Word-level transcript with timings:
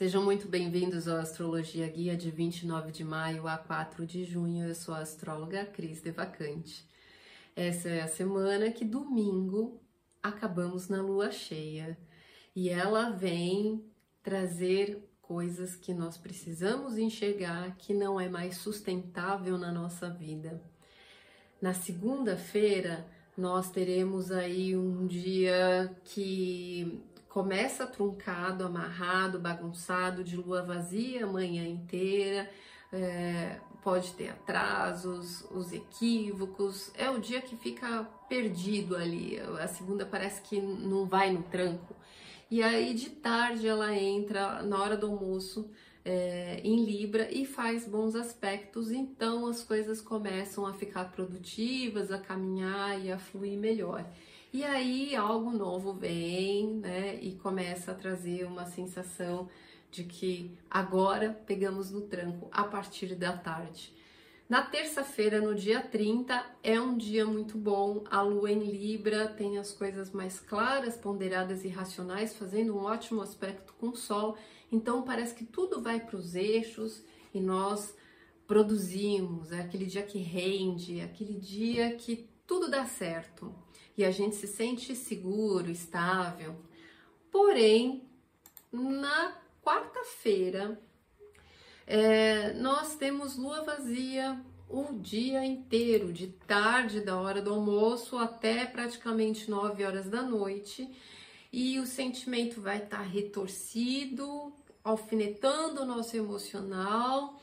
Sejam 0.00 0.24
muito 0.24 0.48
bem-vindos 0.48 1.06
ao 1.06 1.18
Astrologia 1.18 1.86
Guia 1.86 2.16
de 2.16 2.30
29 2.30 2.90
de 2.90 3.04
maio 3.04 3.46
a 3.46 3.58
4 3.58 4.06
de 4.06 4.24
junho. 4.24 4.66
Eu 4.66 4.74
sou 4.74 4.94
a 4.94 5.00
astróloga 5.00 5.66
Cris 5.66 6.00
Devacante. 6.00 6.88
Essa 7.54 7.90
é 7.90 8.00
a 8.00 8.08
semana 8.08 8.72
que 8.72 8.82
domingo 8.82 9.78
acabamos 10.22 10.88
na 10.88 11.02
lua 11.02 11.30
cheia 11.30 11.98
e 12.56 12.70
ela 12.70 13.10
vem 13.10 13.84
trazer 14.22 15.06
coisas 15.20 15.76
que 15.76 15.92
nós 15.92 16.16
precisamos 16.16 16.96
enxergar 16.96 17.76
que 17.76 17.92
não 17.92 18.18
é 18.18 18.26
mais 18.26 18.56
sustentável 18.56 19.58
na 19.58 19.70
nossa 19.70 20.08
vida. 20.08 20.62
Na 21.60 21.74
segunda-feira, 21.74 23.06
nós 23.36 23.70
teremos 23.70 24.32
aí 24.32 24.74
um 24.74 25.06
dia 25.06 25.94
que 26.04 27.02
começa 27.30 27.86
truncado, 27.86 28.64
amarrado, 28.64 29.38
bagunçado, 29.38 30.22
de 30.22 30.36
lua 30.36 30.62
vazia 30.62 31.24
a 31.24 31.28
manhã 31.28 31.66
inteira, 31.66 32.50
é, 32.92 33.56
pode 33.82 34.12
ter 34.14 34.28
atrasos, 34.28 35.44
os 35.50 35.72
equívocos, 35.72 36.90
é 36.98 37.08
o 37.08 37.20
dia 37.20 37.40
que 37.40 37.56
fica 37.56 38.02
perdido 38.28 38.96
ali, 38.96 39.40
a 39.60 39.68
segunda 39.68 40.04
parece 40.04 40.42
que 40.42 40.60
não 40.60 41.06
vai 41.06 41.32
no 41.32 41.42
tranco. 41.44 41.94
E 42.50 42.64
aí 42.64 42.94
de 42.94 43.10
tarde 43.10 43.66
ela 43.66 43.94
entra 43.94 44.60
na 44.62 44.82
hora 44.82 44.96
do 44.96 45.06
almoço 45.06 45.70
é, 46.04 46.60
em 46.64 46.84
Libra 46.84 47.30
e 47.30 47.46
faz 47.46 47.86
bons 47.86 48.16
aspectos, 48.16 48.90
então 48.90 49.46
as 49.46 49.62
coisas 49.62 50.00
começam 50.00 50.66
a 50.66 50.74
ficar 50.74 51.12
produtivas, 51.12 52.10
a 52.10 52.18
caminhar 52.18 53.00
e 53.00 53.12
a 53.12 53.18
fluir 53.18 53.56
melhor. 53.56 54.04
E 54.52 54.64
aí 54.64 55.14
algo 55.14 55.52
novo 55.52 55.92
vem, 55.92 56.74
né, 56.74 57.16
e 57.22 57.36
começa 57.36 57.92
a 57.92 57.94
trazer 57.94 58.44
uma 58.44 58.66
sensação 58.66 59.48
de 59.92 60.02
que 60.02 60.58
agora 60.68 61.40
pegamos 61.46 61.92
no 61.92 62.00
tranco 62.00 62.48
a 62.50 62.64
partir 62.64 63.14
da 63.14 63.32
tarde. 63.36 63.94
Na 64.48 64.62
terça-feira, 64.62 65.40
no 65.40 65.54
dia 65.54 65.80
30, 65.80 66.44
é 66.64 66.80
um 66.80 66.96
dia 66.96 67.24
muito 67.24 67.56
bom. 67.56 68.02
A 68.10 68.22
lua 68.22 68.50
em 68.50 68.58
Libra 68.58 69.28
tem 69.28 69.56
as 69.56 69.70
coisas 69.70 70.10
mais 70.10 70.40
claras, 70.40 70.96
ponderadas 70.96 71.64
e 71.64 71.68
racionais, 71.68 72.34
fazendo 72.34 72.74
um 72.74 72.82
ótimo 72.82 73.22
aspecto 73.22 73.72
com 73.74 73.90
o 73.90 73.96
Sol. 73.96 74.36
Então, 74.72 75.02
parece 75.02 75.36
que 75.36 75.44
tudo 75.44 75.80
vai 75.80 76.00
para 76.00 76.16
os 76.16 76.34
eixos 76.34 77.04
e 77.32 77.40
nós 77.40 77.94
produzimos. 78.48 79.52
É 79.52 79.60
aquele 79.60 79.86
dia 79.86 80.02
que 80.02 80.18
rende, 80.18 80.98
é 80.98 81.04
aquele 81.04 81.34
dia 81.34 81.94
que 81.94 82.28
tudo 82.44 82.68
dá 82.68 82.84
certo 82.84 83.54
e 84.00 84.04
a 84.04 84.10
gente 84.10 84.34
se 84.34 84.46
sente 84.46 84.96
seguro, 84.96 85.70
estável. 85.70 86.56
Porém, 87.30 88.08
na 88.72 89.36
quarta-feira, 89.62 90.80
é, 91.86 92.54
nós 92.54 92.94
temos 92.96 93.36
lua 93.36 93.62
vazia 93.62 94.42
o 94.70 94.94
dia 94.94 95.44
inteiro, 95.44 96.14
de 96.14 96.28
tarde, 96.28 97.02
da 97.02 97.20
hora 97.20 97.42
do 97.42 97.52
almoço 97.52 98.16
até 98.16 98.64
praticamente 98.64 99.50
9 99.50 99.84
horas 99.84 100.08
da 100.08 100.22
noite, 100.22 100.88
e 101.52 101.78
o 101.78 101.84
sentimento 101.84 102.58
vai 102.58 102.78
estar 102.78 102.98
tá 102.98 103.02
retorcido, 103.02 104.50
alfinetando 104.82 105.82
o 105.82 105.86
nosso 105.86 106.16
emocional, 106.16 107.38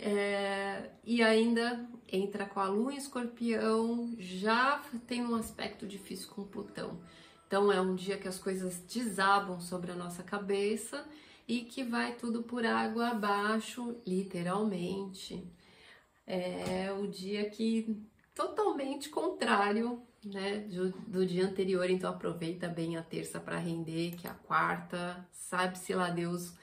é, 0.00 0.90
e 1.04 1.22
ainda 1.22 1.86
entra 2.10 2.46
com 2.46 2.58
a 2.58 2.68
lua 2.68 2.92
em 2.92 2.96
escorpião, 2.96 4.14
já 4.18 4.82
tem 5.06 5.24
um 5.24 5.34
aspecto 5.34 5.86
difícil 5.86 6.28
com 6.30 6.44
Plutão. 6.44 7.00
Então 7.46 7.70
é 7.70 7.80
um 7.80 7.94
dia 7.94 8.16
que 8.16 8.28
as 8.28 8.38
coisas 8.38 8.80
desabam 8.80 9.60
sobre 9.60 9.90
a 9.92 9.96
nossa 9.96 10.22
cabeça 10.22 11.06
e 11.46 11.62
que 11.62 11.82
vai 11.82 12.14
tudo 12.14 12.42
por 12.42 12.64
água 12.64 13.08
abaixo, 13.08 13.96
literalmente. 14.06 15.44
É 16.26 16.92
o 16.92 17.06
dia 17.08 17.50
que 17.50 18.00
totalmente 18.34 19.08
contrário, 19.08 20.00
né, 20.24 20.58
do, 20.60 20.90
do 21.08 21.26
dia 21.26 21.44
anterior, 21.44 21.90
então 21.90 22.10
aproveita 22.10 22.68
bem 22.68 22.96
a 22.96 23.02
terça 23.02 23.40
para 23.40 23.58
render, 23.58 24.16
que 24.16 24.26
é 24.26 24.30
a 24.30 24.34
quarta, 24.34 25.28
sabe-se 25.32 25.92
lá 25.92 26.08
Deus 26.08 26.54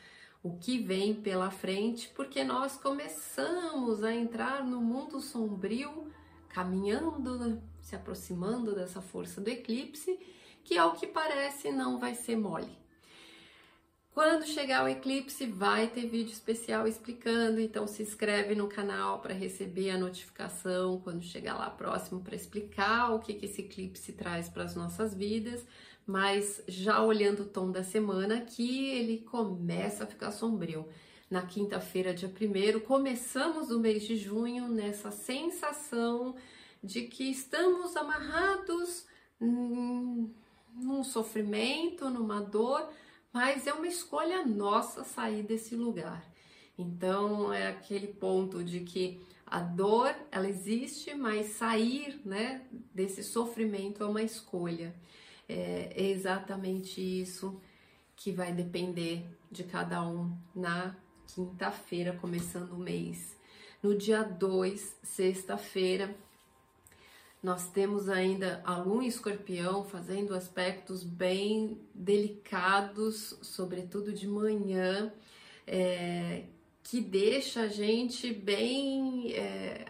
o 0.41 0.57
que 0.57 0.79
vem 0.79 1.13
pela 1.13 1.49
frente, 1.49 2.09
porque 2.09 2.43
nós 2.43 2.77
começamos 2.77 4.03
a 4.03 4.13
entrar 4.13 4.63
no 4.63 4.79
mundo 4.81 5.19
sombrio, 5.19 6.11
caminhando, 6.49 7.61
se 7.81 7.95
aproximando 7.95 8.75
dessa 8.75 9.01
força 9.01 9.41
do 9.41 9.49
eclipse, 9.49 10.19
que 10.63 10.77
ao 10.77 10.93
que 10.93 11.07
parece 11.07 11.71
não 11.71 11.99
vai 11.99 12.15
ser 12.15 12.35
mole. 12.35 12.77
Quando 14.17 14.47
chegar 14.47 14.83
o 14.83 14.87
eclipse, 14.87 15.45
vai 15.45 15.85
ter 15.85 16.07
vídeo 16.07 16.31
especial 16.31 16.87
explicando, 16.87 17.59
então 17.59 17.85
se 17.85 18.01
inscreve 18.01 18.55
no 18.55 18.67
canal 18.67 19.19
para 19.19 19.31
receber 19.31 19.91
a 19.91 19.97
notificação 19.97 20.99
quando 21.01 21.21
chegar 21.21 21.53
lá 21.53 21.69
próximo 21.69 22.21
para 22.21 22.35
explicar 22.35 23.13
o 23.13 23.19
que, 23.19 23.35
que 23.35 23.45
esse 23.45 23.61
eclipse 23.61 24.13
traz 24.13 24.49
para 24.49 24.63
as 24.63 24.75
nossas 24.75 25.13
vidas. 25.13 25.63
Mas 26.07 26.63
já 26.67 27.03
olhando 27.03 27.43
o 27.43 27.47
tom 27.47 27.69
da 27.69 27.83
semana, 27.83 28.41
que 28.41 28.89
ele 28.91 29.19
começa 29.19 30.05
a 30.05 30.07
ficar 30.07 30.31
sombrio. 30.31 30.87
Na 31.29 31.41
quinta-feira, 31.41 32.13
dia 32.13 32.29
1 32.29 32.79
começamos 32.79 33.69
o 33.69 33.79
mês 33.79 34.03
de 34.03 34.15
junho 34.15 34.69
nessa 34.69 35.11
sensação 35.11 36.35
de 36.81 37.03
que 37.03 37.29
estamos 37.29 37.97
amarrados 37.97 39.05
num 39.39 41.03
sofrimento, 41.03 42.09
numa 42.09 42.39
dor 42.39 42.87
mas 43.37 43.67
é 43.67 43.73
uma 43.73 43.87
escolha 43.87 44.43
nossa 44.43 45.03
sair 45.03 45.43
desse 45.43 45.75
lugar. 45.75 46.25
Então 46.75 47.53
é 47.53 47.67
aquele 47.67 48.07
ponto 48.07 48.63
de 48.63 48.79
que 48.79 49.21
a 49.45 49.59
dor 49.59 50.15
ela 50.31 50.49
existe, 50.49 51.13
mas 51.13 51.47
sair, 51.49 52.19
né, 52.25 52.65
desse 52.93 53.23
sofrimento 53.23 54.03
é 54.03 54.07
uma 54.07 54.23
escolha. 54.23 54.95
É, 55.47 55.93
é 55.95 56.03
exatamente 56.09 57.01
isso 57.01 57.59
que 58.15 58.31
vai 58.31 58.51
depender 58.51 59.25
de 59.51 59.63
cada 59.63 60.05
um 60.05 60.35
na 60.55 60.95
quinta-feira, 61.27 62.17
começando 62.19 62.71
o 62.73 62.77
mês. 62.77 63.37
No 63.81 63.95
dia 63.95 64.23
2, 64.23 64.97
sexta-feira, 65.03 66.15
nós 67.41 67.69
temos 67.69 68.09
ainda 68.09 68.61
a 68.65 68.77
Lua 68.77 69.03
em 69.03 69.07
Escorpião 69.07 69.83
fazendo 69.83 70.33
aspectos 70.33 71.03
bem 71.03 71.79
delicados, 71.93 73.37
sobretudo 73.41 74.11
de 74.11 74.27
manhã, 74.27 75.13
é, 75.65 76.45
que 76.81 76.99
deixa 76.99 77.61
a 77.61 77.67
gente 77.67 78.33
bem, 78.33 79.33
é, 79.33 79.85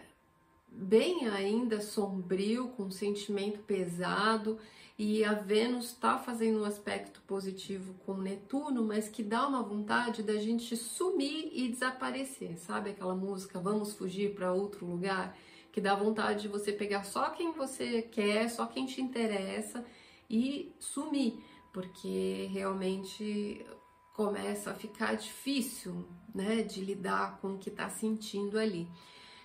bem 0.70 1.26
ainda 1.28 1.80
sombrio, 1.80 2.68
com 2.76 2.84
um 2.84 2.90
sentimento 2.90 3.60
pesado. 3.60 4.58
E 4.98 5.24
a 5.24 5.32
Vênus 5.32 5.92
está 5.92 6.18
fazendo 6.18 6.60
um 6.60 6.64
aspecto 6.64 7.22
positivo 7.22 7.94
com 8.04 8.14
Netuno, 8.14 8.82
mas 8.82 9.08
que 9.08 9.22
dá 9.22 9.46
uma 9.46 9.62
vontade 9.62 10.24
da 10.24 10.36
gente 10.36 10.76
sumir 10.76 11.50
e 11.52 11.68
desaparecer, 11.68 12.58
sabe 12.58 12.90
aquela 12.90 13.14
música 13.14 13.60
Vamos 13.60 13.94
fugir 13.94 14.34
para 14.34 14.52
outro 14.52 14.84
lugar? 14.84 15.36
que 15.78 15.80
dá 15.80 15.94
vontade 15.94 16.42
de 16.42 16.48
você 16.48 16.72
pegar 16.72 17.04
só 17.04 17.30
quem 17.30 17.52
você 17.52 18.02
quer, 18.02 18.48
só 18.50 18.66
quem 18.66 18.84
te 18.84 19.00
interessa 19.00 19.84
e 20.28 20.74
sumir, 20.80 21.40
porque 21.72 22.48
realmente 22.50 23.64
começa 24.12 24.72
a 24.72 24.74
ficar 24.74 25.14
difícil, 25.14 26.04
né, 26.34 26.62
de 26.62 26.80
lidar 26.80 27.38
com 27.40 27.54
o 27.54 27.58
que 27.58 27.68
está 27.68 27.88
sentindo 27.88 28.58
ali. 28.58 28.88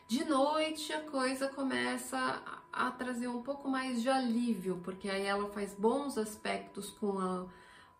De 0.07 0.23
noite 0.25 0.91
a 0.91 1.01
coisa 1.01 1.47
começa 1.47 2.43
a, 2.71 2.91
trazer 2.91 3.27
um 3.27 3.41
pouco 3.41 3.69
mais 3.69 4.01
de 4.01 4.09
alívio, 4.09 4.79
porque 4.83 5.09
aí 5.09 5.25
ela 5.25 5.49
faz 5.49 5.73
bons 5.73 6.17
aspectos 6.17 6.89
com 6.89 7.17
a, 7.17 7.45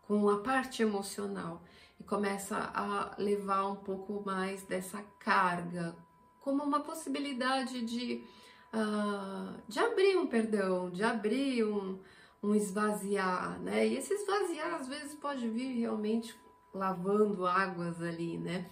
com 0.04 0.30
a 0.30 0.40
parte 0.40 0.82
emocional 0.82 1.62
e 2.00 2.04
começa 2.04 2.58
a 2.74 3.16
levar 3.18 3.68
um 3.68 3.78
pouco 3.78 4.22
mais 4.26 4.64
dessa 4.64 5.02
carga 5.18 5.96
como 6.42 6.62
uma 6.62 6.82
possibilidade 6.82 7.82
de, 7.82 8.24
uh, 8.74 9.62
de 9.68 9.80
abrir 9.80 10.18
um 10.18 10.28
perdão, 10.28 10.90
de 10.90 11.02
abrir 11.02 11.64
um, 11.64 11.98
um 12.44 12.54
esvaziar, 12.54 13.60
né? 13.62 13.88
E 13.88 13.96
esse 13.96 14.14
esvaziar 14.14 14.76
às 14.76 14.88
vezes 14.88 15.16
pode 15.16 15.48
vir 15.48 15.80
realmente 15.80 16.36
lavando 16.74 17.48
águas 17.48 18.02
ali, 18.02 18.38
né? 18.38 18.70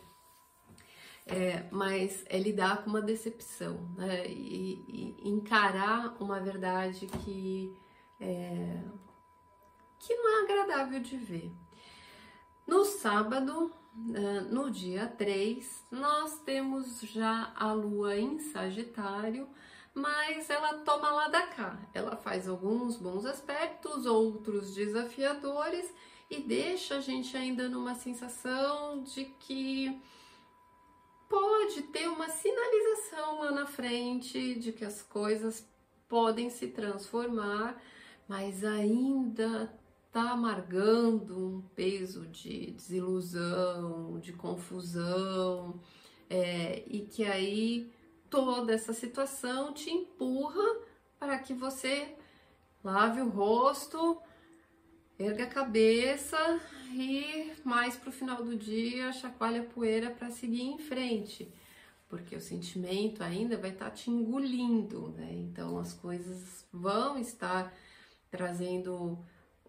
É, 1.26 1.66
mas 1.72 2.26
é 2.28 2.38
lidar 2.40 2.84
com 2.84 2.90
uma 2.90 3.02
decepção, 3.02 3.88
né? 3.96 4.28
E, 4.28 5.16
e 5.22 5.30
encarar 5.30 6.16
uma 6.20 6.40
verdade 6.40 7.08
que, 7.08 7.78
é, 8.20 8.82
que 10.00 10.16
não 10.16 10.40
é 10.40 10.44
agradável 10.44 11.00
de 11.00 11.18
ver. 11.18 11.52
No 12.66 12.86
sábado, 12.86 13.72
né, 13.94 14.42
no 14.50 14.72
dia 14.72 15.08
3, 15.08 15.86
nós 15.92 16.40
temos 16.40 17.02
já 17.02 17.52
a 17.56 17.72
lua 17.74 18.18
em 18.18 18.40
Sagitário, 18.40 19.48
mas 19.94 20.50
ela 20.50 20.80
toma 20.80 21.12
lá 21.12 21.28
da 21.28 21.48
cá. 21.48 21.78
Ela 21.94 22.16
faz 22.16 22.48
alguns 22.48 22.96
bons 22.98 23.26
aspectos, 23.26 24.06
outros 24.06 24.74
desafiadores, 24.74 25.94
e 26.30 26.40
deixa 26.40 26.96
a 26.96 27.02
gente 27.02 27.36
ainda 27.36 27.68
numa 27.68 27.94
sensação 27.94 29.04
de 29.04 29.26
que 29.26 30.02
pode 31.32 31.84
ter 31.84 32.10
uma 32.10 32.28
sinalização 32.28 33.40
lá 33.40 33.52
na 33.52 33.66
frente 33.66 34.54
de 34.56 34.74
que 34.74 34.84
as 34.84 35.02
coisas 35.02 35.66
podem 36.10 36.50
se 36.50 36.68
transformar, 36.68 37.82
mas 38.28 38.66
ainda 38.66 39.74
tá 40.12 40.32
amargando 40.32 41.40
um 41.40 41.62
peso 41.74 42.28
de 42.28 42.72
desilusão, 42.72 44.20
de 44.20 44.34
confusão, 44.34 45.80
é, 46.30 46.84
e 46.86 47.00
que 47.00 47.24
aí 47.24 47.90
toda 48.30 48.74
essa 48.74 48.92
situação 48.92 49.74
te 49.74 49.90
empurra 49.90 50.82
para 51.18 51.40
que 51.40 51.54
você 51.54 52.14
lave 52.84 53.22
o 53.22 53.30
rosto, 53.30 54.22
erga 55.22 55.44
a 55.44 55.48
cabeça 55.48 56.60
e 56.94 57.54
mais 57.64 57.96
para 57.96 58.10
o 58.10 58.14
final 58.14 58.44
do 58.44 58.56
dia 58.56 59.12
chacoalha 59.14 59.62
a 59.62 59.66
poeira 59.66 60.10
para 60.10 60.32
seguir 60.32 60.64
em 60.64 60.78
frente, 60.80 61.54
porque 62.10 62.36
o 62.36 62.42
sentimento 62.42 63.24
ainda 63.24 63.58
vai 63.58 63.70
estar 63.70 63.86
tá 63.86 63.92
te 63.92 64.10
engolindo, 64.10 65.10
né? 65.10 65.32
Então 65.34 65.78
as 65.78 65.94
coisas 65.94 66.66
vão 66.74 67.18
estar 67.18 67.74
trazendo 68.30 69.18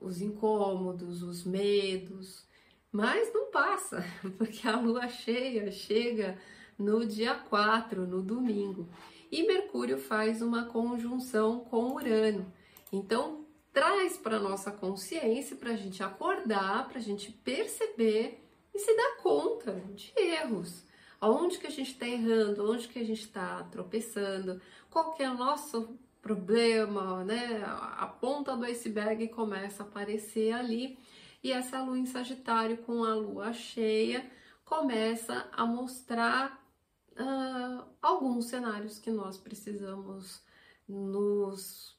os 0.01 0.21
incômodos, 0.21 1.23
os 1.23 1.45
medos, 1.45 2.45
mas 2.91 3.33
não 3.33 3.51
passa, 3.51 4.05
porque 4.39 4.67
a 4.67 4.79
lua 4.79 5.09
cheia 5.09 5.71
chega 5.71 6.39
no 6.79 7.07
dia 7.07 7.35
4, 7.35 8.07
no 8.07 8.23
domingo, 8.23 8.89
e 9.31 9.47
Mercúrio 9.47 9.99
faz 9.99 10.43
uma 10.43 10.65
conjunção 10.65 11.61
com 11.61 11.95
Urano. 11.95 12.53
Então, 12.93 13.47
traz 13.73 14.17
para 14.17 14.39
nossa 14.39 14.71
consciência, 14.71 15.57
para 15.57 15.71
a 15.71 15.77
gente 15.77 16.03
acordar, 16.03 16.89
para 16.89 16.99
a 16.99 17.03
gente 17.03 17.33
perceber 17.33 18.43
e 18.75 18.79
se 18.79 18.95
dar 18.97 19.17
conta 19.23 19.73
de 19.95 20.13
erros. 20.17 20.85
Aonde 21.21 21.59
que 21.59 21.67
a 21.67 21.71
gente 21.71 21.93
está 21.93 22.07
errando, 22.07 22.71
onde 22.71 22.89
que 22.89 22.99
a 22.99 23.05
gente 23.05 23.23
está 23.23 23.63
tropeçando, 23.65 24.61
qual 24.91 25.13
que 25.13 25.23
é 25.23 25.31
o 25.31 25.37
nosso 25.37 25.99
problema, 26.21 27.25
né? 27.25 27.63
A 27.65 28.07
ponta 28.07 28.57
do 28.57 28.65
iceberg 28.65 29.29
começa 29.29 29.83
a 29.83 29.87
aparecer 29.87 30.53
ali 30.53 30.99
e 31.43 31.51
essa 31.51 31.83
lua 31.83 31.99
em 31.99 32.07
Sagitário 32.07 32.79
com 32.79 33.05
a 33.05 33.15
lua 33.15 33.53
cheia 33.53 34.31
começa 34.65 35.49
a 35.53 35.67
mostrar 35.67 36.65
uh, 37.13 37.85
alguns 38.01 38.47
cenários 38.47 38.99
que 38.99 39.11
nós 39.11 39.37
precisamos 39.37 40.43
nos 40.89 41.99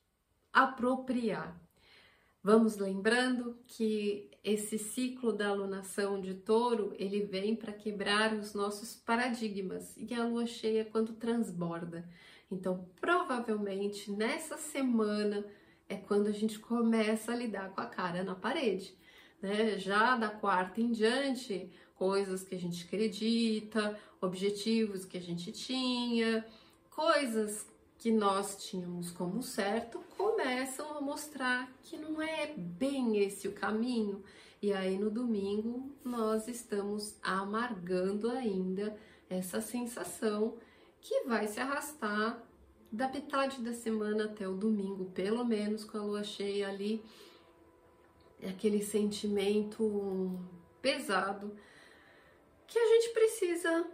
apropriar. 0.51 1.62
Vamos 2.43 2.75
lembrando 2.75 3.57
que 3.65 4.29
esse 4.43 4.77
ciclo 4.77 5.31
da 5.31 5.47
alunação 5.47 6.19
de 6.19 6.33
touro, 6.33 6.93
ele 6.99 7.21
vem 7.21 7.55
para 7.55 7.71
quebrar 7.71 8.33
os 8.33 8.53
nossos 8.53 8.93
paradigmas 8.93 9.95
e 9.95 10.13
a 10.13 10.25
lua 10.25 10.45
cheia 10.45 10.83
quando 10.83 11.13
transborda. 11.13 12.05
Então, 12.51 12.85
provavelmente 12.99 14.11
nessa 14.11 14.57
semana 14.57 15.45
é 15.87 15.95
quando 15.95 16.27
a 16.27 16.33
gente 16.33 16.59
começa 16.59 17.31
a 17.31 17.35
lidar 17.35 17.69
com 17.69 17.79
a 17.79 17.85
cara 17.85 18.25
na 18.25 18.35
parede. 18.35 18.93
Né? 19.41 19.79
Já 19.79 20.17
da 20.17 20.27
quarta 20.27 20.81
em 20.81 20.91
diante, 20.91 21.71
coisas 21.95 22.43
que 22.43 22.55
a 22.55 22.59
gente 22.59 22.83
acredita, 22.85 23.97
objetivos 24.19 25.05
que 25.05 25.17
a 25.17 25.21
gente 25.21 25.49
tinha, 25.53 26.45
coisas 26.89 27.65
que 28.03 28.11
nós 28.11 28.57
tínhamos 28.57 29.11
como 29.11 29.41
certo 29.41 30.03
começam 30.17 30.97
a 30.97 30.99
mostrar 30.99 31.71
que 31.83 31.95
não 31.95 32.21
é 32.21 32.47
bem 32.47 33.17
esse 33.19 33.47
o 33.47 33.53
caminho. 33.53 34.21
E 34.61 34.73
aí 34.73 34.97
no 34.97 35.09
domingo 35.09 35.89
nós 36.03 36.49
estamos 36.49 37.15
amargando 37.23 38.29
ainda 38.29 38.93
essa 39.29 39.61
sensação 39.61 40.57
que 40.99 41.21
vai 41.21 41.47
se 41.47 41.61
arrastar 41.61 42.43
da 42.91 43.07
metade 43.07 43.61
da 43.61 43.71
semana 43.71 44.25
até 44.25 44.45
o 44.49 44.53
domingo, 44.53 45.05
pelo 45.11 45.45
menos 45.45 45.85
com 45.85 45.97
a 45.97 46.03
lua 46.03 46.25
cheia 46.25 46.67
ali, 46.67 47.01
é 48.41 48.49
aquele 48.49 48.83
sentimento 48.83 50.37
pesado 50.81 51.55
que 52.67 52.77
a 52.77 52.85
gente 52.85 53.13
precisa 53.13 53.87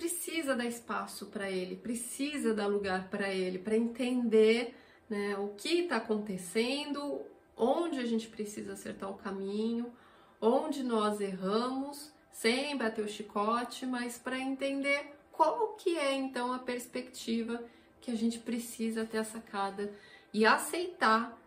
precisa 0.00 0.56
dar 0.56 0.64
espaço 0.64 1.26
para 1.26 1.50
ele, 1.50 1.76
precisa 1.76 2.54
dar 2.54 2.66
lugar 2.66 3.10
para 3.10 3.28
ele, 3.28 3.58
para 3.58 3.76
entender 3.76 4.74
né, 5.10 5.36
o 5.36 5.48
que 5.48 5.80
está 5.80 5.96
acontecendo, 5.96 7.20
onde 7.54 8.00
a 8.00 8.06
gente 8.06 8.26
precisa 8.26 8.72
acertar 8.72 9.10
o 9.10 9.18
caminho, 9.18 9.92
onde 10.40 10.82
nós 10.82 11.20
erramos, 11.20 12.10
sem 12.32 12.78
bater 12.78 13.04
o 13.04 13.08
chicote, 13.08 13.84
mas 13.84 14.16
para 14.16 14.38
entender 14.38 15.14
qual 15.30 15.74
que 15.74 15.98
é 15.98 16.14
então 16.14 16.50
a 16.50 16.58
perspectiva 16.58 17.62
que 18.00 18.10
a 18.10 18.16
gente 18.16 18.38
precisa 18.38 19.04
ter 19.04 19.18
a 19.18 19.24
sacada 19.24 19.92
e 20.32 20.46
aceitar 20.46 21.38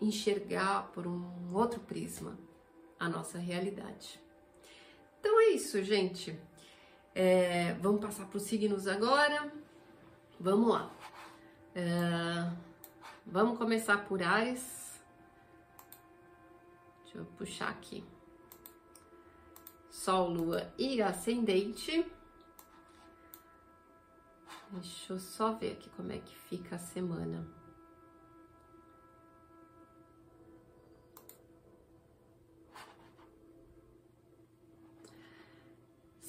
enxergar 0.00 0.90
por 0.94 1.06
um 1.06 1.54
outro 1.54 1.78
prisma 1.80 2.38
a 2.98 3.06
nossa 3.06 3.36
realidade. 3.36 4.18
Então 5.20 5.38
é 5.42 5.50
isso, 5.50 5.82
gente. 5.82 6.34
É, 7.14 7.74
vamos 7.74 8.00
passar 8.00 8.26
para 8.26 8.36
os 8.36 8.42
signos 8.42 8.86
agora. 8.86 9.52
Vamos 10.40 10.70
lá. 10.70 10.90
É, 11.74 12.50
vamos 13.26 13.58
começar 13.58 14.06
por 14.06 14.22
Ares. 14.22 15.00
Deixa 17.02 17.18
eu 17.18 17.24
puxar 17.36 17.68
aqui. 17.68 18.04
Sol, 19.90 20.30
Lua 20.30 20.72
e 20.78 21.02
Ascendente. 21.02 22.10
Deixa 24.70 25.12
eu 25.12 25.20
só 25.20 25.52
ver 25.52 25.72
aqui 25.72 25.90
como 25.90 26.12
é 26.12 26.18
que 26.18 26.34
fica 26.34 26.76
a 26.76 26.78
semana. 26.78 27.46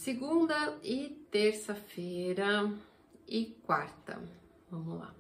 Segunda 0.04 0.78
e 0.84 1.12
terça-feira 1.32 2.70
e 3.26 3.46
quarta. 3.66 4.22
Vamos 4.70 5.00
lá. 5.00 5.16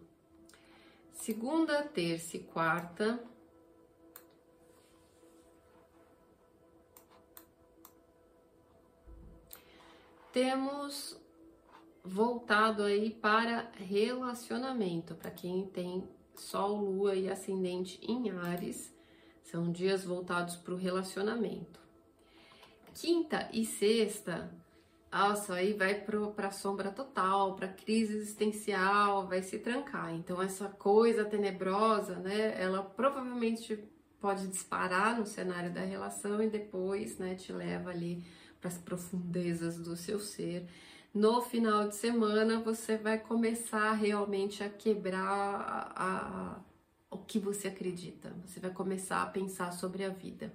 Segunda, 1.13 1.83
terça 1.83 2.35
e 2.35 2.41
quarta. 2.41 3.17
Temos 10.33 11.17
voltado 12.03 12.83
aí 12.83 13.09
para 13.09 13.71
relacionamento, 13.75 15.15
para 15.15 15.31
quem 15.31 15.65
tem 15.65 16.05
Sol, 16.35 16.75
Lua 16.75 17.15
e 17.15 17.29
Ascendente 17.29 18.01
em 18.05 18.29
Ares, 18.31 18.93
são 19.43 19.71
dias 19.71 20.03
voltados 20.03 20.57
para 20.57 20.73
o 20.73 20.77
relacionamento. 20.77 21.79
Quinta 22.93 23.49
e 23.53 23.65
sexta 23.65 24.62
nossa, 25.13 25.53
aí 25.53 25.73
vai 25.73 25.93
para 25.93 26.47
a 26.47 26.51
sombra 26.51 26.91
total, 26.91 27.55
para 27.55 27.67
crise 27.67 28.15
existencial, 28.15 29.27
vai 29.27 29.43
se 29.43 29.59
trancar. 29.59 30.11
Então 30.13 30.41
essa 30.41 30.67
coisa 30.67 31.23
tenebrosa, 31.23 32.15
né, 32.15 32.59
ela 32.59 32.81
provavelmente 32.81 33.77
pode 34.19 34.47
disparar 34.47 35.19
no 35.19 35.25
cenário 35.25 35.71
da 35.71 35.81
relação 35.81 36.41
e 36.41 36.49
depois, 36.49 37.19
né, 37.19 37.35
te 37.35 37.51
leva 37.53 37.91
ali 37.91 38.25
para 38.59 38.69
as 38.69 38.77
profundezas 38.77 39.77
do 39.77 39.95
seu 39.95 40.19
ser. 40.19 40.67
No 41.13 41.41
final 41.41 41.87
de 41.87 41.95
semana 41.95 42.59
você 42.59 42.97
vai 42.97 43.19
começar 43.19 43.91
realmente 43.93 44.63
a 44.63 44.69
quebrar 44.69 45.21
a, 45.29 45.93
a, 45.95 46.61
o 47.11 47.19
que 47.19 47.37
você 47.37 47.67
acredita. 47.67 48.33
Você 48.45 48.59
vai 48.59 48.71
começar 48.71 49.21
a 49.21 49.27
pensar 49.27 49.71
sobre 49.73 50.03
a 50.03 50.09
vida. 50.09 50.51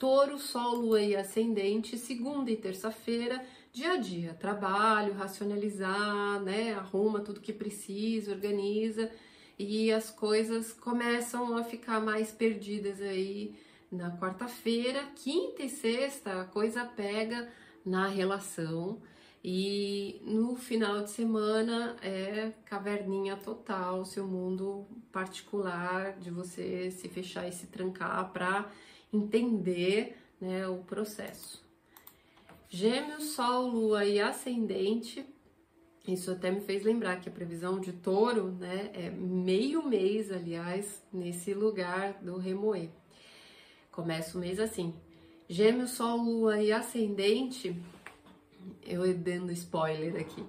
Touro, 0.00 0.38
Sol, 0.38 0.76
Lua 0.76 1.02
e 1.02 1.14
Ascendente, 1.14 1.98
segunda 1.98 2.50
e 2.50 2.56
terça-feira, 2.56 3.44
dia 3.70 3.92
a 3.92 3.96
dia, 3.98 4.32
trabalho, 4.32 5.12
racionalizar, 5.12 6.40
né? 6.40 6.72
Arruma 6.72 7.20
tudo 7.20 7.38
que 7.38 7.52
precisa, 7.52 8.32
organiza 8.32 9.12
e 9.58 9.92
as 9.92 10.08
coisas 10.08 10.72
começam 10.72 11.54
a 11.54 11.62
ficar 11.62 12.00
mais 12.00 12.32
perdidas 12.32 12.98
aí 13.02 13.54
na 13.92 14.10
quarta-feira, 14.16 15.04
quinta 15.16 15.62
e 15.62 15.68
sexta, 15.68 16.40
a 16.40 16.44
coisa 16.46 16.82
pega 16.82 17.52
na 17.84 18.08
relação. 18.08 19.02
E 19.44 20.22
no 20.24 20.56
final 20.56 21.02
de 21.02 21.10
semana 21.10 21.94
é 22.00 22.52
caverninha 22.64 23.36
total, 23.36 24.06
seu 24.06 24.26
mundo 24.26 24.86
particular 25.12 26.18
de 26.18 26.30
você 26.30 26.90
se 26.90 27.06
fechar 27.06 27.46
e 27.46 27.52
se 27.52 27.66
trancar 27.66 28.32
para 28.32 28.70
entender 29.12 30.16
né, 30.40 30.66
o 30.66 30.78
processo. 30.78 31.64
Gêmeos, 32.68 33.32
Sol, 33.32 33.66
Lua 33.66 34.04
e 34.04 34.20
Ascendente. 34.20 35.26
Isso 36.06 36.30
até 36.30 36.50
me 36.50 36.60
fez 36.60 36.82
lembrar 36.82 37.20
que 37.20 37.28
a 37.28 37.32
previsão 37.32 37.80
de 37.80 37.92
touro 37.92 38.52
né, 38.52 38.90
é 38.94 39.10
meio 39.10 39.86
mês, 39.86 40.30
aliás, 40.30 41.02
nesse 41.12 41.52
lugar 41.52 42.14
do 42.22 42.36
remoer. 42.36 42.88
Começa 43.90 44.38
o 44.38 44.40
mês 44.40 44.58
assim. 44.58 44.94
Gêmeo, 45.48 45.88
Sol, 45.88 46.16
Lua 46.18 46.62
e 46.62 46.72
Ascendente, 46.72 47.76
eu 48.84 49.02
dando 49.14 49.50
spoiler 49.52 50.20
aqui. 50.20 50.44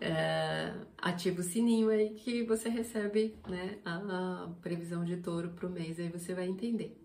É, 0.00 0.74
ativa 0.98 1.40
o 1.40 1.44
sininho 1.44 1.88
aí 1.90 2.10
que 2.10 2.42
você 2.42 2.68
recebe 2.68 3.36
né, 3.48 3.78
a, 3.84 4.44
a 4.44 4.48
previsão 4.60 5.04
de 5.04 5.18
touro 5.18 5.50
para 5.50 5.66
o 5.66 5.70
mês, 5.70 6.00
aí 6.00 6.08
você 6.08 6.34
vai 6.34 6.46
entender. 6.46 7.03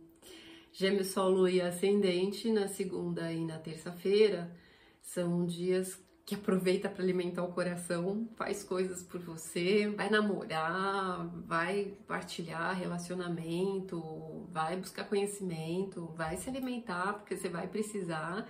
Gêmeo, 0.71 1.03
Sol, 1.03 1.29
Lua 1.29 1.51
e 1.51 1.61
Ascendente 1.61 2.51
na 2.51 2.67
segunda 2.67 3.31
e 3.31 3.43
na 3.45 3.57
terça-feira. 3.57 4.55
São 5.01 5.45
dias 5.45 5.99
que 6.29 6.35
aproveita 6.35 6.87
para 6.87 7.01
alimentar 7.01 7.43
o 7.43 7.51
coração, 7.51 8.29
faz 8.35 8.63
coisas 8.63 9.01
por 9.01 9.19
você, 9.19 9.89
vai 9.89 10.11
namorar, 10.11 11.27
vai 11.47 11.97
partilhar 12.07 12.77
relacionamento, 12.77 14.47
vai 14.51 14.77
buscar 14.77 15.05
conhecimento, 15.05 16.05
vai 16.15 16.37
se 16.37 16.47
alimentar 16.47 17.13
porque 17.13 17.35
você 17.35 17.49
vai 17.49 17.67
precisar, 17.67 18.47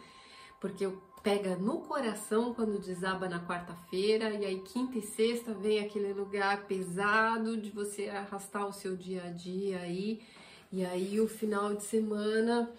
porque 0.60 0.92
pega 1.24 1.56
no 1.56 1.80
coração 1.80 2.54
quando 2.54 2.82
desaba 2.82 3.30
na 3.30 3.40
quarta-feira 3.40 4.32
e 4.32 4.46
aí 4.46 4.60
quinta 4.60 4.98
e 4.98 5.02
sexta 5.02 5.54
vem 5.54 5.80
aquele 5.80 6.12
lugar 6.12 6.68
pesado 6.68 7.56
de 7.56 7.70
você 7.70 8.10
arrastar 8.10 8.68
o 8.68 8.74
seu 8.74 8.98
dia 8.98 9.24
a 9.24 9.30
dia 9.30 9.80
aí. 9.80 10.22
e 10.22 10.49
aí 10.86 11.20
o 11.20 11.28
final 11.28 11.74
de 11.76 11.84
semana 11.84 12.72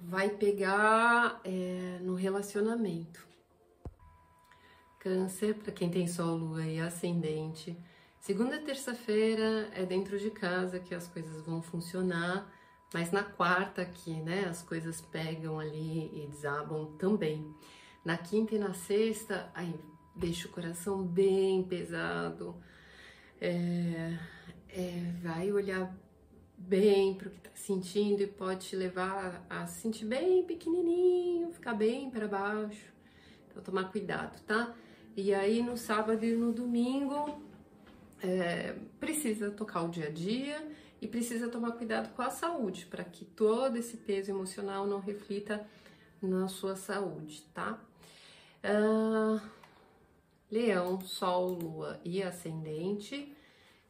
vai 0.00 0.28
pegar 0.28 1.40
é, 1.44 1.98
no 2.02 2.14
relacionamento 2.14 3.32
Câncer, 5.02 5.54
para 5.54 5.72
quem 5.72 5.90
tem 5.90 6.06
Sol, 6.06 6.36
Lua 6.36 6.64
e 6.64 6.78
Ascendente. 6.78 7.76
Segunda 8.20 8.54
e 8.54 8.60
terça-feira 8.60 9.68
é 9.74 9.84
dentro 9.84 10.16
de 10.16 10.30
casa 10.30 10.78
que 10.78 10.94
as 10.94 11.08
coisas 11.08 11.44
vão 11.44 11.60
funcionar, 11.60 12.48
mas 12.94 13.10
na 13.10 13.24
quarta 13.24 13.84
que, 13.84 14.12
né, 14.20 14.44
as 14.44 14.62
coisas 14.62 15.00
pegam 15.00 15.58
ali 15.58 16.08
e 16.14 16.28
desabam 16.28 16.86
também. 16.98 17.52
Na 18.04 18.16
quinta 18.16 18.54
e 18.54 18.60
na 18.60 18.74
sexta, 18.74 19.50
aí 19.56 19.74
deixa 20.14 20.46
o 20.46 20.52
coração 20.52 21.02
bem 21.04 21.64
pesado, 21.64 22.54
é, 23.40 24.16
é, 24.68 25.12
vai 25.20 25.50
olhar 25.50 25.92
bem 26.72 27.12
para 27.12 27.28
o 27.28 27.30
que 27.30 27.36
está 27.36 27.50
sentindo 27.54 28.22
e 28.22 28.26
pode 28.26 28.68
te 28.68 28.76
levar 28.76 29.44
a 29.50 29.66
se 29.66 29.82
sentir 29.82 30.06
bem 30.06 30.42
pequenininho, 30.42 31.52
ficar 31.52 31.74
bem 31.74 32.10
para 32.10 32.26
baixo. 32.26 32.90
Então, 33.50 33.62
tomar 33.62 33.92
cuidado, 33.92 34.42
tá? 34.46 34.74
E 35.14 35.34
aí 35.34 35.62
no 35.62 35.76
sábado 35.76 36.24
e 36.24 36.34
no 36.34 36.50
domingo 36.50 37.38
é, 38.22 38.74
precisa 38.98 39.50
tocar 39.50 39.82
o 39.82 39.90
dia 39.90 40.06
a 40.06 40.10
dia 40.10 40.66
e 40.98 41.06
precisa 41.06 41.46
tomar 41.46 41.72
cuidado 41.72 42.14
com 42.14 42.22
a 42.22 42.30
saúde 42.30 42.86
para 42.86 43.04
que 43.04 43.26
todo 43.26 43.76
esse 43.76 43.98
peso 43.98 44.30
emocional 44.30 44.86
não 44.86 44.98
reflita 44.98 45.68
na 46.22 46.48
sua 46.48 46.74
saúde, 46.74 47.42
tá? 47.52 47.78
Uh, 48.64 49.38
leão, 50.50 51.02
Sol, 51.02 51.50
Lua 51.50 52.00
e 52.02 52.22
Ascendente, 52.22 53.36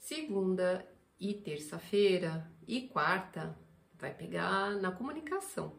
segunda 0.01 0.85
e 1.21 1.33
terça-feira 1.33 2.51
e 2.73 2.89
quarta 2.89 3.55
vai 3.99 4.15
pegar 4.15 4.71
na 4.77 4.91
comunicação. 4.91 5.77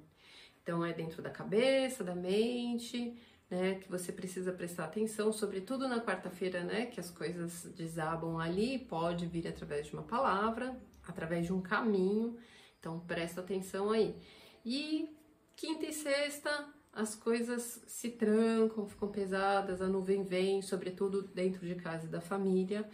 Então 0.62 0.85
é 0.85 0.93
dentro 0.93 1.23
da 1.23 1.29
cabeça, 1.31 2.03
da 2.03 2.13
mente, 2.13 3.19
né, 3.50 3.75
que 3.75 3.89
você 3.89 4.12
precisa 4.12 4.51
prestar 4.51 4.85
atenção, 4.85 5.33
sobretudo 5.33 5.88
na 5.88 6.00
quarta-feira, 6.00 6.63
né, 6.63 6.85
que 6.85 7.00
as 7.00 7.09
coisas 7.09 7.65
desabam 7.75 8.38
ali, 8.38 8.77
pode 8.77 9.25
vir 9.25 9.47
através 9.47 9.88
de 9.88 9.93
uma 9.93 10.03
palavra, 10.03 10.79
através 11.07 11.47
de 11.47 11.53
um 11.53 11.62
caminho, 11.62 12.38
então 12.79 13.00
presta 13.00 13.41
atenção 13.41 13.89
aí. 13.89 14.15
E 14.63 15.17
quinta 15.55 15.88
e 15.88 15.93
sexta, 15.93 16.71
as 16.93 17.15
coisas 17.15 17.83
se 17.88 18.12
trancam, 18.12 18.88
ficam 18.88 19.09
pesadas, 19.09 19.81
a 19.81 19.88
nuvem 19.88 20.23
vem, 20.23 20.62
sobretudo 20.62 21.23
dentro 21.23 21.65
de 21.65 21.73
casa 21.73 22.05
e 22.05 22.09
da 22.09 22.21
família. 22.21 22.88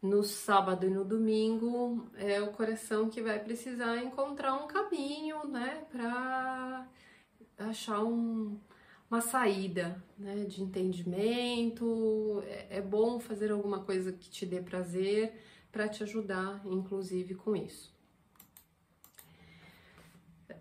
No 0.00 0.22
sábado 0.22 0.86
e 0.86 0.90
no 0.90 1.04
domingo 1.04 2.08
é 2.14 2.40
o 2.40 2.52
coração 2.52 3.10
que 3.10 3.20
vai 3.20 3.40
precisar 3.40 3.96
encontrar 3.98 4.54
um 4.54 4.68
caminho, 4.68 5.44
né, 5.48 5.84
para 5.90 6.86
achar 7.58 8.04
um, 8.04 8.60
uma 9.10 9.20
saída 9.20 10.00
né, 10.16 10.44
de 10.44 10.62
entendimento. 10.62 12.44
É, 12.46 12.78
é 12.78 12.80
bom 12.80 13.18
fazer 13.18 13.50
alguma 13.50 13.82
coisa 13.82 14.12
que 14.12 14.30
te 14.30 14.46
dê 14.46 14.60
prazer 14.60 15.34
para 15.72 15.88
te 15.88 16.04
ajudar, 16.04 16.62
inclusive, 16.64 17.34
com 17.34 17.56
isso. 17.56 17.92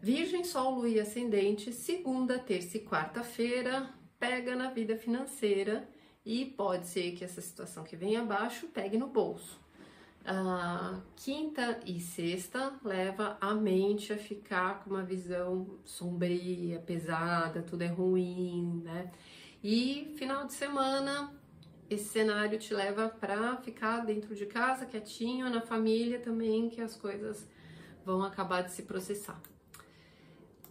Virgem, 0.01 0.43
Sol, 0.43 0.75
Lua 0.75 0.89
e 0.89 0.99
Ascendente, 0.99 1.71
segunda, 1.71 2.39
terça 2.39 2.77
e 2.77 2.83
quarta-feira, 2.83 3.93
pega 4.19 4.55
na 4.55 4.71
vida 4.71 4.97
financeira 4.97 5.87
e 6.27 6.43
pode 6.43 6.85
ser 6.87 7.13
que 7.13 7.23
essa 7.23 7.39
situação 7.39 7.85
que 7.85 7.95
vem 7.95 8.17
abaixo 8.17 8.67
pegue 8.67 8.97
no 8.97 9.07
bolso. 9.07 9.57
Uh, 10.23 11.01
quinta 11.15 11.79
e 11.85 12.01
sexta 12.01 12.73
leva 12.83 13.37
a 13.39 13.53
mente 13.53 14.11
a 14.11 14.17
ficar 14.17 14.83
com 14.83 14.89
uma 14.89 15.03
visão 15.03 15.79
sombria, 15.85 16.79
pesada, 16.79 17.61
tudo 17.61 17.83
é 17.83 17.87
ruim, 17.87 18.81
né? 18.83 19.09
E 19.63 20.13
final 20.17 20.45
de 20.45 20.51
semana, 20.51 21.33
esse 21.89 22.09
cenário 22.09 22.59
te 22.59 22.73
leva 22.73 23.07
para 23.07 23.55
ficar 23.61 24.01
dentro 24.01 24.35
de 24.35 24.45
casa, 24.45 24.85
quietinho, 24.85 25.49
na 25.49 25.61
família 25.61 26.19
também, 26.19 26.69
que 26.69 26.81
as 26.81 26.97
coisas 26.97 27.47
vão 28.03 28.21
acabar 28.21 28.63
de 28.63 28.73
se 28.73 28.83
processar. 28.83 29.41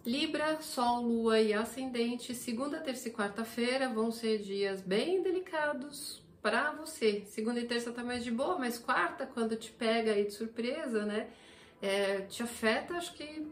Libra, 0.07 0.61
Sol, 0.61 1.01
Lua 1.01 1.37
e 1.41 1.53
Ascendente, 1.53 2.33
segunda, 2.33 2.79
terça 2.79 3.09
e 3.09 3.11
quarta-feira 3.11 3.89
vão 3.89 4.09
ser 4.09 4.37
dias 4.37 4.79
bem 4.79 5.21
delicados, 5.21 6.23
para 6.41 6.71
você. 6.71 7.25
Segunda 7.25 7.59
e 7.59 7.65
terça 7.65 7.91
tá 7.91 8.01
mais 8.05 8.23
de 8.23 8.31
boa, 8.31 8.57
mas 8.57 8.77
quarta, 8.77 9.25
quando 9.25 9.57
te 9.57 9.69
pega 9.69 10.13
aí 10.13 10.23
de 10.23 10.31
surpresa, 10.31 11.05
né? 11.05 11.29
É, 11.81 12.21
te 12.21 12.41
afeta, 12.41 12.93
acho 12.93 13.15
que 13.15 13.51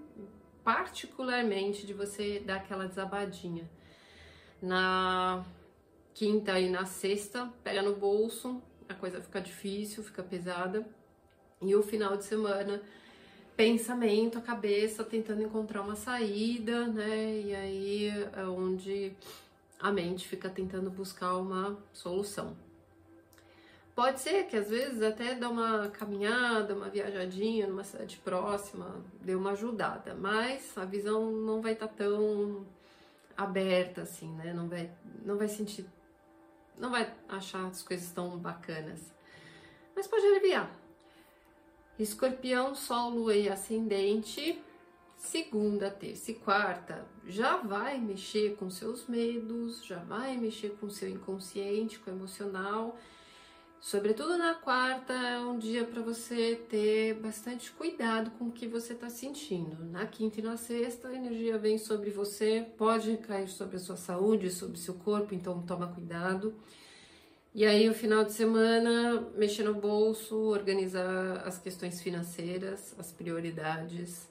particularmente 0.63 1.85
de 1.85 1.93
você 1.93 2.39
dar 2.39 2.55
aquela 2.55 2.87
desabadinha. 2.87 3.69
Na 4.61 5.45
quinta 6.13 6.57
e 6.57 6.69
na 6.69 6.85
sexta, 6.85 7.51
pega 7.65 7.81
no 7.81 7.97
bolso, 7.97 8.63
a 8.87 8.93
coisa 8.93 9.19
fica 9.19 9.41
difícil, 9.41 10.05
fica 10.05 10.23
pesada. 10.23 10.87
E 11.61 11.75
o 11.75 11.83
final 11.83 12.15
de 12.15 12.23
semana, 12.23 12.81
pensamento, 13.55 14.37
a 14.37 14.41
cabeça 14.41 15.03
tentando 15.03 15.41
encontrar 15.41 15.81
uma 15.81 15.95
saída, 15.95 16.87
né? 16.87 17.41
E 17.41 17.55
aí 17.55 18.09
é 18.33 18.43
onde 18.45 19.13
a 19.79 19.91
mente 19.91 20.27
fica 20.27 20.49
tentando 20.49 20.89
buscar 20.89 21.35
uma 21.37 21.77
solução. 21.93 22.55
Pode 23.95 24.19
ser 24.19 24.45
que 24.47 24.57
às 24.57 24.69
vezes 24.69 25.01
até 25.01 25.35
dá 25.35 25.49
uma 25.49 25.87
caminhada, 25.87 26.75
uma 26.75 26.89
viajadinha 26.89 27.65
numa 27.65 27.83
cidade 27.85 28.17
próxima, 28.17 29.01
dê 29.21 29.35
uma 29.35 29.51
ajudada, 29.51 30.13
mas 30.13 30.77
a 30.77 30.83
visão 30.83 31.31
não 31.31 31.61
vai 31.61 31.73
estar 31.73 31.87
tá 31.87 31.93
tão 31.99 32.65
aberta 33.37 34.01
assim, 34.01 34.29
né? 34.35 34.53
Não 34.53 34.67
vai, 34.67 34.91
não 35.23 35.37
vai 35.37 35.47
sentir, 35.47 35.85
não 36.77 36.91
vai 36.91 37.09
achar 37.29 37.67
as 37.67 37.81
coisas 37.83 38.11
tão 38.11 38.37
bacanas. 38.37 39.13
Mas 39.95 40.07
pode 40.07 40.25
aliviar. 40.25 40.69
Escorpião, 41.97 42.75
Sol, 42.75 43.09
Lua 43.11 43.35
e 43.35 43.49
Ascendente, 43.49 44.61
segunda, 45.17 45.89
terça 45.89 46.31
e 46.31 46.35
quarta, 46.35 47.07
já 47.25 47.57
vai 47.57 47.97
mexer 47.99 48.55
com 48.57 48.69
seus 48.69 49.07
medos, 49.07 49.83
já 49.85 49.99
vai 49.99 50.37
mexer 50.37 50.77
com 50.79 50.89
seu 50.89 51.09
inconsciente, 51.09 51.99
com 51.99 52.11
o 52.11 52.13
emocional 52.13 52.97
Sobretudo 53.85 54.35
na 54.35 54.55
quarta 54.55 55.13
é 55.13 55.39
um 55.39 55.59
dia 55.59 55.85
para 55.85 56.01
você 56.01 56.55
ter 56.67 57.13
bastante 57.19 57.71
cuidado 57.71 58.31
com 58.31 58.45
o 58.45 58.51
que 58.51 58.67
você 58.67 58.93
está 58.93 59.11
sentindo. 59.11 59.85
Na 59.85 60.07
quinta 60.07 60.39
e 60.39 60.43
na 60.43 60.57
sexta, 60.57 61.09
a 61.09 61.13
energia 61.13 61.55
vem 61.59 61.77
sobre 61.77 62.09
você, 62.09 62.65
pode 62.79 63.11
recair 63.11 63.47
sobre 63.47 63.75
a 63.75 63.79
sua 63.79 63.95
saúde, 63.95 64.49
sobre 64.49 64.73
o 64.73 64.79
seu 64.79 64.95
corpo, 64.95 65.35
então 65.35 65.61
toma 65.61 65.85
cuidado. 65.85 66.55
E 67.57 67.65
aí, 67.65 67.87
o 67.87 67.93
final 67.93 68.25
de 68.25 68.33
semana, 68.33 69.21
mexer 69.33 69.63
no 69.63 69.73
bolso, 69.73 70.37
organizar 70.37 71.37
as 71.47 71.57
questões 71.57 72.01
financeiras, 72.01 72.93
as 72.99 73.13
prioridades 73.13 74.29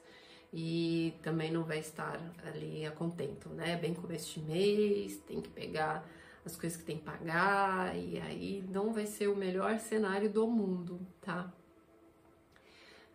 e 0.53 1.11
também 1.23 1.51
não 1.51 1.63
vai 1.63 1.79
estar 1.79 2.21
ali 2.45 2.85
a 2.85 2.91
contento, 2.91 3.49
né? 3.49 3.77
Bem 3.77 3.95
começo 3.95 4.39
de 4.39 4.45
mês, 4.45 5.17
tem 5.27 5.41
que 5.41 5.49
pegar 5.49 6.07
as 6.45 6.55
coisas 6.55 6.77
que 6.77 6.85
tem 6.85 6.99
que 6.99 7.03
pagar, 7.03 7.97
e 7.97 8.19
aí 8.21 8.63
não 8.69 8.93
vai 8.93 9.07
ser 9.07 9.27
o 9.27 9.35
melhor 9.35 9.79
cenário 9.79 10.29
do 10.29 10.45
mundo, 10.45 10.99
tá? 11.19 11.51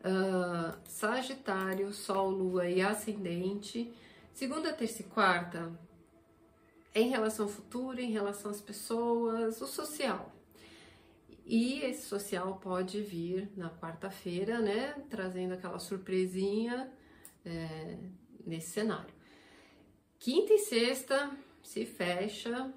Uh, 0.01 0.77
sagitário, 0.89 1.93
Sol, 1.93 2.31
Lua 2.31 2.69
e 2.69 2.83
Ascendente, 2.83 3.95
segunda, 4.35 4.73
terça 4.73 5.03
e 5.03 5.05
quarta, 5.05 5.71
em 6.95 7.09
relação 7.09 7.47
ao 7.47 7.51
futuro, 7.51 8.01
em 8.01 8.11
relação 8.11 8.51
às 8.51 8.61
pessoas, 8.61 9.61
o 9.61 9.67
social. 9.67 10.35
E 11.47 11.81
esse 11.81 12.07
social 12.07 12.59
pode 12.63 13.03
vir 13.03 13.51
na 13.57 13.71
quarta-feira, 13.71 14.61
né? 14.61 14.95
Trazendo 15.09 15.55
aquela 15.55 15.79
surpresinha 15.79 16.93
é, 17.45 17.99
nesse 18.47 18.71
cenário. 18.71 19.13
Quinta 20.19 20.53
e 20.53 20.59
sexta 20.59 21.31
se 21.63 21.85
fecha, 21.85 22.73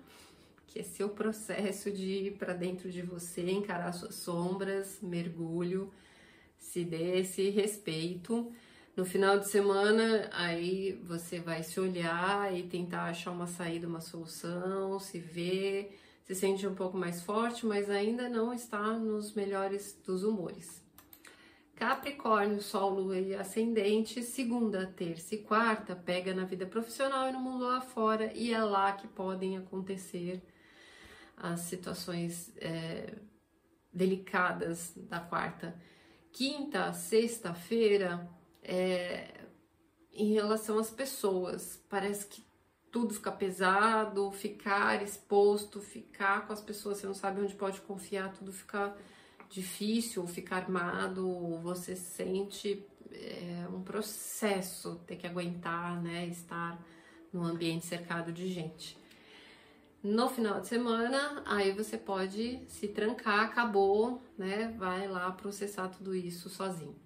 que 0.66 0.80
é 0.80 0.84
seu 0.84 1.10
processo 1.10 1.92
de 1.92 2.28
ir 2.28 2.38
para 2.38 2.54
dentro 2.54 2.92
de 2.92 3.02
você, 3.02 3.52
encarar 3.52 3.92
suas 3.92 4.16
sombras, 4.16 5.00
mergulho, 5.02 5.92
se 6.58 6.84
dê 6.84 7.20
esse 7.20 7.50
respeito. 7.50 8.52
No 8.96 9.04
final 9.04 9.40
de 9.40 9.48
semana, 9.48 10.30
aí 10.32 10.94
você 11.04 11.40
vai 11.40 11.64
se 11.64 11.80
olhar 11.80 12.56
e 12.56 12.62
tentar 12.62 13.06
achar 13.06 13.32
uma 13.32 13.48
saída, 13.48 13.88
uma 13.88 14.00
solução, 14.00 15.00
se 15.00 15.18
ver, 15.18 16.00
se 16.24 16.36
sente 16.36 16.68
um 16.68 16.76
pouco 16.76 16.96
mais 16.96 17.24
forte, 17.24 17.66
mas 17.66 17.90
ainda 17.90 18.30
não 18.30 18.54
está 18.54 18.94
nos 18.94 19.34
melhores 19.34 20.00
dos 20.06 20.24
humores. 20.24 20.80
Capricórnio, 21.76 22.62
Sol, 22.62 22.92
Lua 22.92 23.18
e 23.18 23.34
Ascendente, 23.34 24.22
segunda, 24.22 24.86
terça 24.86 25.34
e 25.34 25.40
quarta, 25.40 25.96
pega 25.96 26.32
na 26.32 26.46
vida 26.46 26.68
profissional 26.68 27.28
e 27.28 27.32
no 27.32 27.40
mundo 27.40 27.66
lá 27.66 27.82
fora, 27.82 28.32
e 28.36 28.54
é 28.54 28.64
lá 28.64 28.92
que 28.92 29.08
podem 29.08 29.58
acontecer 29.58 30.40
as 31.36 31.62
situações 31.62 32.54
é, 32.58 33.12
delicadas 33.92 34.94
da 34.96 35.20
quarta. 35.20 35.76
Quinta, 36.32 36.94
sexta-feira, 36.94 38.30
é, 38.64 39.28
em 40.12 40.34
relação 40.34 40.78
às 40.78 40.90
pessoas, 40.90 41.84
parece 41.90 42.28
que 42.28 42.44
tudo 42.92 43.14
fica 43.14 43.32
pesado, 43.32 44.32
ficar 44.32 45.02
exposto, 45.02 45.82
ficar 45.82 46.46
com 46.46 46.54
as 46.54 46.62
pessoas, 46.62 47.00
você 47.00 47.08
não 47.08 47.14
sabe 47.14 47.42
onde 47.42 47.56
pode 47.56 47.82
confiar, 47.82 48.32
tudo 48.34 48.54
fica 48.54 48.96
difícil, 49.50 50.26
ficar 50.28 50.58
armado, 50.58 51.60
você 51.62 51.96
sente 51.96 52.86
é, 53.12 53.68
um 53.74 53.82
processo 53.82 54.96
ter 55.08 55.16
que 55.16 55.26
aguentar, 55.26 56.02
né, 56.02 56.28
estar 56.28 56.80
num 57.32 57.44
ambiente 57.44 57.86
cercado 57.86 58.32
de 58.32 58.48
gente. 58.48 58.98
No 60.04 60.30
final 60.30 60.60
de 60.60 60.68
semana, 60.68 61.42
aí 61.46 61.72
você 61.72 61.98
pode 61.98 62.62
se 62.68 62.90
trancar, 62.90 63.46
acabou, 63.46 64.22
né? 64.38 64.76
Vai 64.78 65.08
lá 65.08 65.32
processar 65.32 65.88
tudo 65.88 66.14
isso 66.14 66.50
sozinho. 66.50 67.03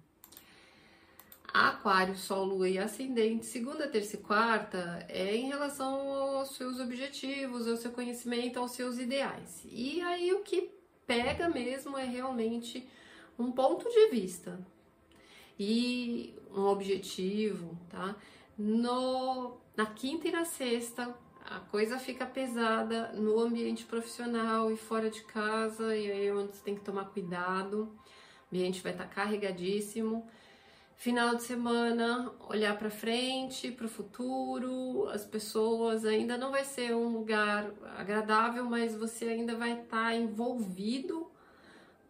Aquário, 1.66 2.16
Sol, 2.16 2.44
Lua 2.44 2.68
e 2.68 2.78
Ascendente, 2.78 3.44
segunda, 3.44 3.88
terça 3.88 4.14
e 4.14 4.20
quarta 4.20 5.04
é 5.08 5.34
em 5.34 5.48
relação 5.48 5.92
aos 6.38 6.54
seus 6.54 6.78
objetivos, 6.78 7.66
ao 7.66 7.76
seu 7.76 7.90
conhecimento, 7.90 8.60
aos 8.60 8.70
seus 8.70 8.96
ideais. 8.96 9.66
E 9.68 10.00
aí 10.02 10.32
o 10.32 10.42
que 10.42 10.70
pega 11.04 11.48
mesmo 11.48 11.98
é 11.98 12.04
realmente 12.04 12.88
um 13.36 13.50
ponto 13.50 13.88
de 13.90 14.08
vista 14.08 14.64
e 15.58 16.32
um 16.54 16.64
objetivo, 16.66 17.76
tá? 17.90 18.14
No, 18.56 19.56
na 19.76 19.86
quinta 19.86 20.28
e 20.28 20.30
na 20.30 20.44
sexta, 20.44 21.12
a 21.44 21.58
coisa 21.58 21.98
fica 21.98 22.24
pesada 22.24 23.12
no 23.14 23.40
ambiente 23.40 23.84
profissional 23.84 24.70
e 24.70 24.76
fora 24.76 25.10
de 25.10 25.22
casa, 25.22 25.96
e 25.96 26.08
aí 26.08 26.26
é 26.28 26.32
você 26.32 26.62
tem 26.62 26.76
que 26.76 26.82
tomar 26.82 27.06
cuidado. 27.06 27.92
O 28.50 28.54
ambiente 28.54 28.80
vai 28.80 28.92
estar 28.92 29.06
carregadíssimo. 29.06 30.24
Final 30.98 31.36
de 31.36 31.44
semana, 31.44 32.32
olhar 32.48 32.76
para 32.76 32.90
frente, 32.90 33.70
para 33.70 33.86
o 33.86 33.88
futuro, 33.88 35.08
as 35.10 35.24
pessoas 35.24 36.04
ainda 36.04 36.36
não 36.36 36.50
vai 36.50 36.64
ser 36.64 36.92
um 36.92 37.10
lugar 37.10 37.70
agradável, 37.96 38.64
mas 38.64 38.96
você 38.96 39.26
ainda 39.26 39.54
vai 39.54 39.80
estar 39.80 40.12
envolvido 40.16 41.30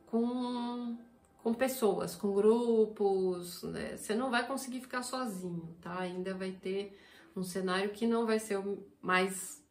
com, 0.06 0.96
com 1.42 1.52
pessoas, 1.52 2.16
com 2.16 2.32
grupos, 2.32 3.62
né? 3.64 3.94
Você 3.98 4.14
não 4.14 4.30
vai 4.30 4.46
conseguir 4.46 4.80
ficar 4.80 5.02
sozinho, 5.02 5.76
tá? 5.82 5.98
Ainda 5.98 6.32
vai 6.32 6.52
ter 6.52 6.98
um 7.36 7.42
cenário 7.42 7.90
que 7.90 8.06
não 8.06 8.24
vai 8.24 8.38
ser 8.38 8.56
o 8.56 8.82
mais 9.02 9.62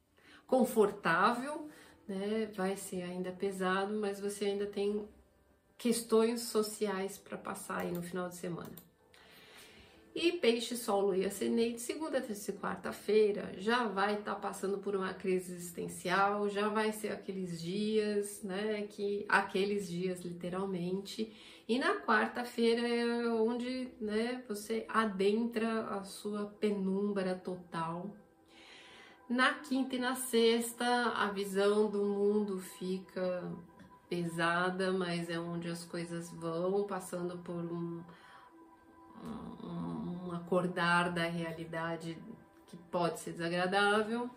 confortável, 0.46 1.68
né? 2.08 2.52
Vai 2.56 2.78
ser 2.78 3.02
ainda 3.02 3.32
pesado, 3.32 3.96
mas 3.96 4.20
você 4.20 4.46
ainda 4.46 4.68
tem 4.68 5.10
questões 5.76 6.42
sociais 6.42 7.18
para 7.18 7.36
passar 7.36 7.80
aí 7.80 7.92
no 7.92 8.04
final 8.04 8.30
de 8.30 8.36
semana. 8.36 8.87
E 10.20 10.32
peixe, 10.32 10.76
solo 10.76 11.14
e 11.14 11.28
ascendente, 11.28 11.80
segunda, 11.80 12.20
terça 12.20 12.50
e 12.50 12.56
quarta-feira, 12.56 13.54
já 13.60 13.88
vai 13.88 14.16
estar 14.16 14.34
tá 14.34 14.40
passando 14.42 14.80
por 14.80 14.96
uma 14.96 15.14
crise 15.14 15.54
existencial, 15.54 16.50
já 16.50 16.70
vai 16.70 16.92
ser 16.92 17.10
aqueles 17.10 17.62
dias, 17.62 18.42
né, 18.42 18.88
que 18.90 19.28
aqueles 19.30 19.88
dias 19.88 20.26
literalmente. 20.26 21.32
E 21.68 21.78
na 21.78 22.02
quarta-feira 22.02 22.88
é 22.88 23.28
onde, 23.28 23.90
né, 24.02 24.44
você 24.48 24.88
adentra 24.90 25.84
a 25.84 26.04
sua 26.04 26.48
penumbra 26.48 27.36
total. 27.36 28.12
Na 29.30 29.54
quinta 29.54 29.98
e 29.98 30.00
na 30.00 30.16
sexta, 30.16 31.12
a 31.12 31.30
visão 31.30 31.92
do 31.92 32.04
mundo 32.04 32.58
fica 32.58 33.54
pesada, 34.10 34.92
mas 34.92 35.30
é 35.30 35.40
onde 35.40 35.68
as 35.68 35.86
coisas 35.86 36.32
vão 36.32 36.88
passando 36.88 37.38
por 37.38 37.54
um 37.54 38.04
um, 39.24 39.97
acordar 40.38 41.12
da 41.12 41.24
realidade 41.24 42.18
que 42.68 42.78
pode 42.78 43.20
ser 43.20 43.32
desagradável. 43.32 44.30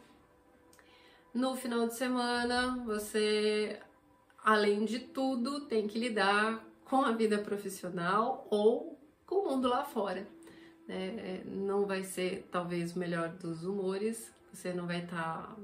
No 1.33 1.55
final 1.55 1.87
de 1.87 1.95
semana, 1.95 2.83
você, 2.85 3.79
além 4.43 4.85
de 4.85 4.99
tudo, 4.99 5.67
tem 5.67 5.87
que 5.87 5.99
lidar 5.99 6.65
com 6.85 7.03
a 7.03 7.13
vida 7.13 7.39
profissional 7.39 8.47
ou 8.51 8.99
com 9.25 9.37
o 9.37 9.49
mundo 9.49 9.69
lá 9.69 9.85
fora. 9.85 10.27
É, 10.89 11.43
não 11.47 11.87
vai 11.87 12.03
ser 12.03 12.49
talvez 12.51 12.97
o 12.97 12.99
melhor 12.99 13.29
dos 13.29 13.65
humores, 13.65 14.33
você 14.53 14.73
não 14.73 14.89
vai 14.89 15.05
estar 15.05 15.55
tá 15.55 15.57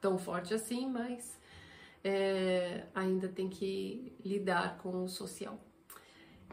tão 0.00 0.16
forte 0.16 0.54
assim, 0.54 0.88
mas 0.88 1.40
é, 2.04 2.84
ainda 2.94 3.28
tem 3.28 3.48
que 3.48 4.12
lidar 4.24 4.78
com 4.78 5.04
o 5.04 5.08
social. 5.08 5.58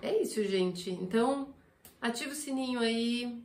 É 0.01 0.19
isso, 0.21 0.43
gente. 0.43 0.89
Então, 0.89 1.53
ativa 2.01 2.31
o 2.31 2.35
sininho 2.35 2.79
aí 2.79 3.43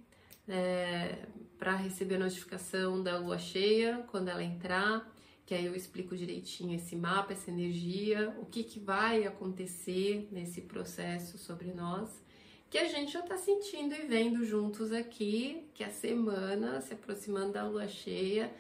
é, 0.49 1.27
para 1.59 1.77
receber 1.77 2.17
a 2.17 2.21
notificação 2.21 3.03
da 3.03 3.19
lua 3.19 3.39
cheia 3.39 4.05
quando 4.09 4.29
ela 4.29 4.43
entrar, 4.43 5.11
que 5.47 5.55
aí 5.55 5.67
eu 5.67 5.75
explico 5.75 6.17
direitinho 6.17 6.75
esse 6.75 6.97
mapa, 6.97 7.33
essa 7.33 7.51
energia, 7.51 8.35
o 8.41 8.47
que, 8.47 8.65
que 8.65 8.81
vai 8.81 9.25
acontecer 9.25 10.29
nesse 10.31 10.63
processo 10.63 11.39
sobre 11.39 11.73
nós, 11.73 12.23
que 12.71 12.79
a 12.79 12.89
gente 12.89 13.13
já 13.13 13.21
está 13.21 13.37
sentindo 13.37 13.95
e 13.95 14.07
vendo 14.07 14.45
juntos 14.45 14.93
aqui, 14.93 15.69
que 15.75 15.85
a 15.85 15.91
semana 15.91 16.81
se 16.81 16.95
aproximando 16.95 17.53
da 17.53 17.67
lua 17.67 17.87
cheia 17.87 18.53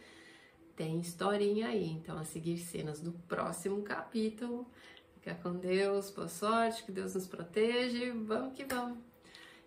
tem 0.76 1.00
historinha 1.00 1.68
aí. 1.68 1.90
Então, 1.90 2.18
a 2.18 2.24
seguir 2.24 2.58
cenas 2.58 3.00
do 3.00 3.12
próximo 3.12 3.82
capítulo. 3.82 4.66
Fica 5.14 5.34
com 5.36 5.54
Deus, 5.54 6.10
boa 6.10 6.28
sorte, 6.28 6.84
que 6.84 6.92
Deus 6.92 7.14
nos 7.14 7.26
proteja 7.26 8.12
vamos 8.14 8.54
que 8.54 8.64
vamos 8.64 9.11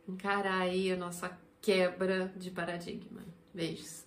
encarar 0.08 0.62
aí 0.62 0.91
a 0.91 0.96
nossa 0.96 1.38
quebra 1.62 2.32
de 2.36 2.52
paradigma. 2.52 3.24
Beijos. 3.54 4.05